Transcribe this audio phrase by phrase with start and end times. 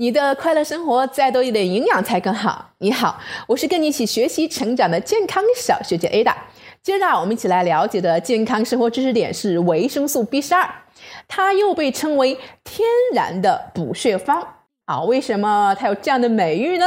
[0.00, 2.70] 你的快乐生活再多一点营养才更好。
[2.78, 6.34] 你好，我是跟你一起学习成长的健康小学姐 Ada。
[6.82, 10.66] 接着啊，我们一起来了解的健康生活知识点是维生素 B 十二，
[11.28, 14.42] 它又被称为天然的补血方
[14.86, 15.02] 啊。
[15.02, 16.86] 为什么它有这样的美誉呢？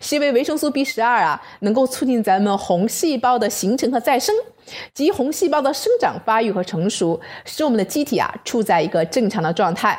[0.00, 4.34] 是因为维生素 B 十二啊，能够促进咱们红细胞的形成和再生，
[4.94, 9.98] 及红细胞的生长发育和成熟，使我们的机体啊处在一个正常的状态。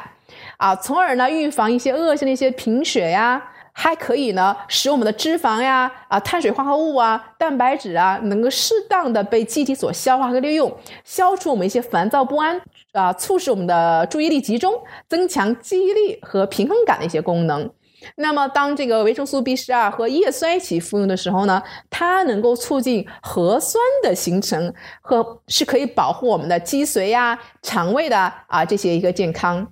[0.58, 3.42] 啊，从而呢预防一些恶性的一些贫血呀，
[3.72, 12.60] 还可以呢使我们的脂肪呀、啊碳水化合物啊、蛋白质啊能够适当的被机体所消化和利用，消除我们一些烦躁不安
[12.94, 14.74] 啊，促使我们的注意力集中，
[15.08, 17.70] 增强记忆力和平衡感的一些功能。
[18.16, 24.72] 那么，当这个维生素 B 十二和叶酸一起服用的时候呢，它能够促进核酸的形成，
[25.02, 29.68] 和是可以保护我们的脊髓呀、肠胃的啊这些一个健康。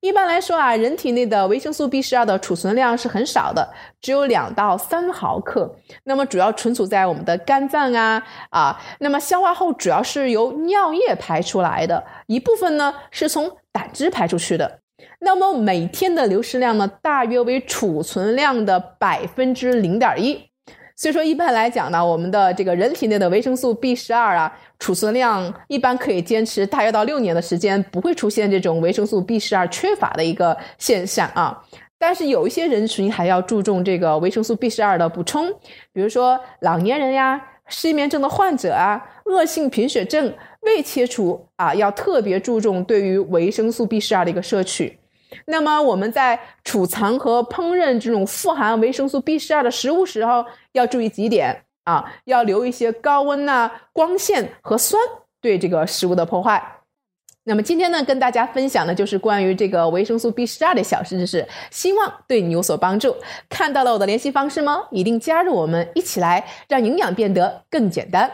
[0.00, 3.68] 一般来说啊，人体内的维生素 B 十二的储存量是很少的，
[4.00, 5.74] 只有两到三毫克。
[6.04, 14.80] 那么主要存储在我们的肝脏啊啊，那么消化后主要是由尿液排出来的，一部分呢是从胆汁排出去的。
[15.20, 20.47] 那么每天的流失量呢，大约为储存量的百分之零点一。
[20.98, 31.62] 所以说，一般来讲呢，我们的这个人体内的维生素 B 十二啊，储存量一般可以坚持大约到六年的时间，不会出现这种维生素 B 十二缺乏的一个现象啊。
[32.00, 35.48] 但是有一些人群还要注重这个维生素 B 十二的补充，
[35.92, 44.97] 比如说老年人呀、失眠症的患者啊、恶性贫血症、未切除啊，要特别注重对于维生素 B 十二的一个摄取。
[45.46, 55.00] 那么我们在储藏和烹饪这种富含维生素 B 十二的食物时候，要注意几点啊，要留一些高温呐、光线和酸
[55.40, 56.74] 对这个食物的破坏。
[57.44, 63.16] 那么今天呢，跟大家分享的就是关于这个维生素 B 十二的小知识，希望对你有所帮助。
[63.48, 64.84] 看到了我的联系方式吗？
[64.90, 68.30] 一定加入我们，一起来让营养变得更简单。